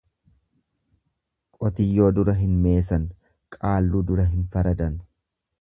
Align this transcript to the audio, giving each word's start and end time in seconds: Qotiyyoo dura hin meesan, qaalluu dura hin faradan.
Qotiyyoo 1.63 2.09
dura 2.21 2.35
hin 2.41 2.57
meesan, 2.65 3.07
qaalluu 3.59 4.05
dura 4.11 4.29
hin 4.35 4.53
faradan. 4.57 4.99